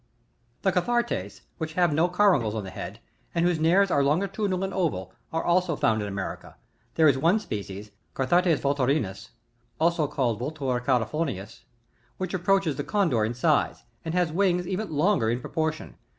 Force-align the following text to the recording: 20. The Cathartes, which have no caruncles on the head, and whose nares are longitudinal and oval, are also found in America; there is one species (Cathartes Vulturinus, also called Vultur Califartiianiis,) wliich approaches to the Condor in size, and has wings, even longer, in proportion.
20. 0.63 0.73
The 0.73 0.81
Cathartes, 0.81 1.41
which 1.59 1.73
have 1.73 1.93
no 1.93 2.09
caruncles 2.09 2.55
on 2.55 2.63
the 2.63 2.71
head, 2.71 2.99
and 3.35 3.45
whose 3.45 3.59
nares 3.59 3.91
are 3.91 4.03
longitudinal 4.03 4.63
and 4.63 4.73
oval, 4.73 5.13
are 5.31 5.43
also 5.43 5.75
found 5.75 6.01
in 6.01 6.07
America; 6.07 6.55
there 6.95 7.07
is 7.07 7.19
one 7.19 7.37
species 7.37 7.91
(Cathartes 8.15 8.59
Vulturinus, 8.59 9.29
also 9.79 10.07
called 10.07 10.39
Vultur 10.39 10.83
Califartiianiis,) 10.83 11.65
wliich 12.19 12.33
approaches 12.33 12.73
to 12.73 12.77
the 12.77 12.83
Condor 12.89 13.23
in 13.23 13.35
size, 13.35 13.83
and 14.03 14.15
has 14.15 14.31
wings, 14.31 14.67
even 14.67 14.89
longer, 14.91 15.29
in 15.29 15.39
proportion. 15.39 15.93